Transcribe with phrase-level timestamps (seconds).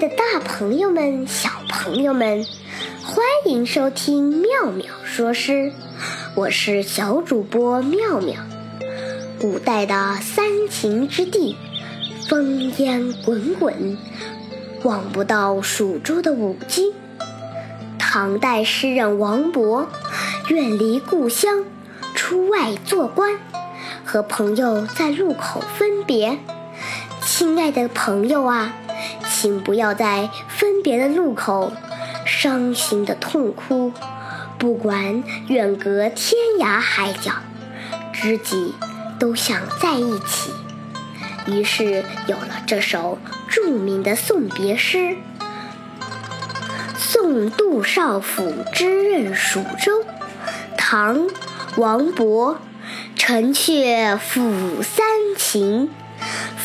[0.00, 2.46] 的大朋友们、小朋友们，
[3.04, 5.74] 欢迎收听妙妙说诗，
[6.34, 8.36] 我是小主播妙妙。
[9.38, 11.54] 古代的三秦之地，
[12.30, 13.98] 烽烟滚滚，
[14.84, 16.94] 望不到蜀州的五津。
[17.98, 19.84] 唐代诗人王勃，
[20.48, 21.62] 远离故乡，
[22.14, 23.38] 出外做官，
[24.02, 26.38] 和朋友在路口分别。
[27.20, 28.74] 亲爱的朋友啊！
[29.40, 31.72] 请不要在分别的路口
[32.26, 33.90] 伤心的痛哭，
[34.58, 37.32] 不管远隔天涯海角，
[38.12, 38.74] 知己
[39.18, 40.50] 都想在一起。
[41.46, 43.16] 于是有了这首
[43.48, 44.98] 著名的送别诗
[46.98, 50.02] 《送杜少府之任蜀州》，
[50.76, 51.16] 唐·
[51.78, 52.56] 王勃。
[53.16, 55.06] 城阙辅三
[55.38, 55.88] 秦。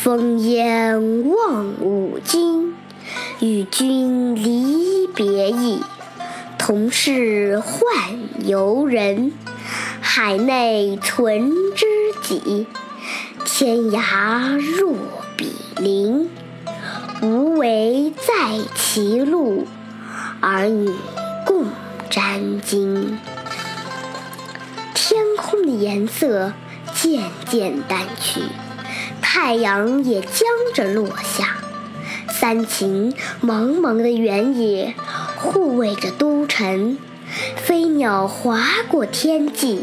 [0.06, 2.76] 烽烟望五津，
[3.40, 5.80] 与君离别意，
[6.56, 7.90] 同是宦
[8.44, 9.32] 游人。
[10.00, 11.86] 海内存知
[12.22, 12.68] 己，
[13.44, 14.94] 天涯若
[15.36, 16.30] 比邻。
[17.20, 19.66] 无为在歧路，
[20.40, 20.94] 儿女
[21.44, 21.64] 共
[22.08, 23.16] 沾巾。
[24.94, 26.52] 天空的颜色
[26.94, 28.42] 渐渐淡去。
[29.38, 31.58] 太阳也将着落下，
[32.30, 33.12] 三秦
[33.42, 34.94] 茫茫的原野
[35.36, 36.96] 护卫着都城，
[37.54, 39.82] 飞鸟划过天际，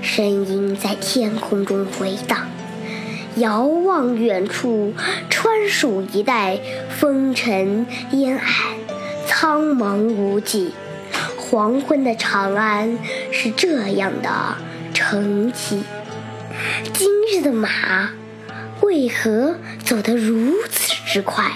[0.00, 2.48] 声音在天空中回荡。
[3.36, 4.94] 遥望远处，
[5.28, 6.58] 川蜀一带
[6.98, 8.42] 风尘烟霭，
[9.26, 10.72] 苍茫无际。
[11.36, 12.98] 黄昏的长安
[13.30, 14.56] 是这样的
[14.94, 15.82] 沉寂。
[16.94, 17.68] 今日的马。
[18.82, 21.52] 为何走得如此之快？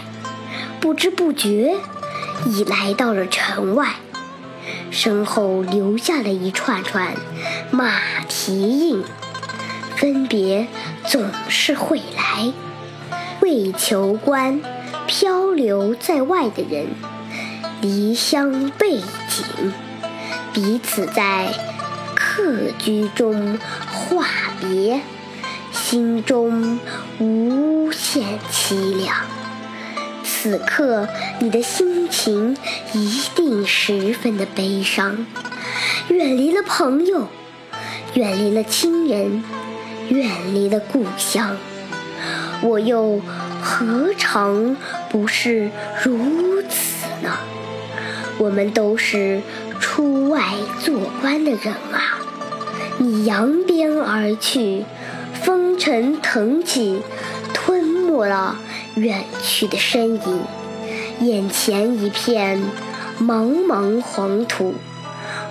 [0.81, 1.77] 不知不觉
[2.47, 3.95] 已来到了城外，
[4.91, 7.15] 身后留下了一串串
[7.71, 9.03] 马蹄印。
[9.97, 10.67] 分别
[11.07, 12.53] 总是会来，
[13.41, 14.61] 为求官，
[15.07, 16.89] 漂流在外的人，
[17.81, 18.97] 离乡背
[19.29, 19.73] 井，
[20.53, 21.55] 彼此在
[22.17, 23.57] 客居中
[23.89, 24.27] 话
[24.61, 25.01] 别。
[25.73, 26.79] 心中
[27.19, 29.15] 无限凄凉，
[30.23, 31.09] 此刻
[31.41, 32.57] 你的心情
[32.93, 35.27] 一定十分的悲伤。
[36.09, 37.29] 远离了朋友，
[38.15, 39.43] 远离了亲人，
[40.09, 41.57] 远离了故乡，
[42.61, 43.21] 我又
[43.63, 44.77] 何尝
[45.11, 45.71] 不是
[46.03, 47.39] 如此呢？
[48.39, 49.41] 我们都是
[49.81, 50.43] 出外
[50.81, 52.19] 做官的人啊！
[52.99, 54.85] 你扬鞭而去。
[55.85, 57.03] 尘腾起，
[57.53, 58.57] 吞没了
[58.95, 60.41] 远去的身影，
[61.19, 62.63] 眼前一片
[63.21, 64.77] 茫茫黄土，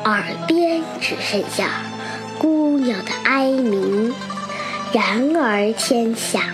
[0.06, 1.84] 耳边只剩下
[2.40, 4.14] 孤鸟的哀鸣。
[4.94, 6.54] 然而天下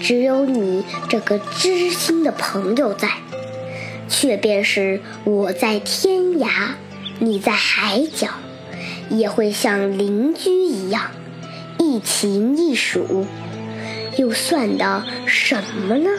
[0.00, 3.08] 只有你这个知心的朋友在，
[4.08, 6.46] 却便是我在天涯，
[7.18, 8.28] 你在海角，
[9.10, 11.10] 也会像邻居一样。
[11.82, 13.26] 一情一数，
[14.16, 16.10] 又算得什么呢？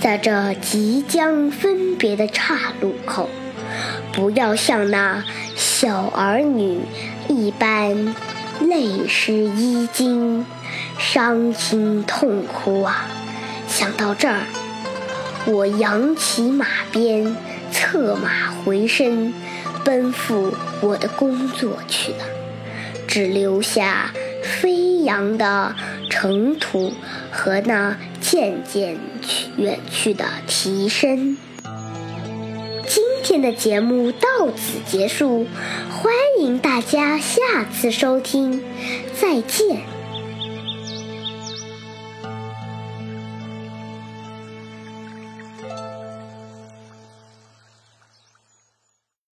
[0.00, 3.28] 在这即将分别的岔路口，
[4.12, 5.24] 不要像那
[5.56, 6.82] 小儿女
[7.28, 8.14] 一般
[8.60, 10.46] 泪湿衣襟，
[10.98, 13.08] 伤心痛哭啊！
[13.66, 14.42] 想到这儿，
[15.46, 17.34] 我扬起马鞭，
[17.72, 19.34] 策马回身，
[19.84, 22.24] 奔赴我的工作去了，
[23.08, 24.12] 只留下。
[24.44, 25.74] 飞扬的
[26.10, 26.92] 尘土
[27.32, 31.36] 和那渐渐去远去的蹄声。
[32.86, 35.46] 今天的节目到此结束，
[35.90, 38.62] 欢迎大家下次收听，
[39.18, 39.93] 再见。